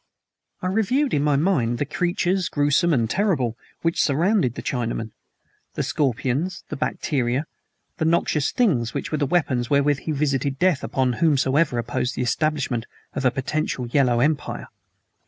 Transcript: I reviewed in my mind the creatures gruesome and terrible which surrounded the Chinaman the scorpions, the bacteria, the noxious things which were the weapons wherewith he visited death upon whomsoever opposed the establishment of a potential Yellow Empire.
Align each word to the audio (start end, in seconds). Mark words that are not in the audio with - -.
I 0.63 0.67
reviewed 0.67 1.13
in 1.13 1.21
my 1.23 1.35
mind 1.35 1.77
the 1.77 1.85
creatures 1.85 2.49
gruesome 2.49 2.91
and 2.91 3.07
terrible 3.07 3.55
which 3.83 4.01
surrounded 4.01 4.55
the 4.55 4.63
Chinaman 4.63 5.11
the 5.75 5.83
scorpions, 5.83 6.63
the 6.69 6.75
bacteria, 6.75 7.45
the 7.97 8.05
noxious 8.05 8.49
things 8.51 8.95
which 8.95 9.11
were 9.11 9.19
the 9.19 9.27
weapons 9.27 9.69
wherewith 9.69 9.99
he 9.99 10.11
visited 10.11 10.57
death 10.57 10.83
upon 10.83 11.13
whomsoever 11.21 11.77
opposed 11.77 12.15
the 12.15 12.23
establishment 12.23 12.87
of 13.13 13.25
a 13.25 13.29
potential 13.29 13.85
Yellow 13.85 14.21
Empire. 14.21 14.69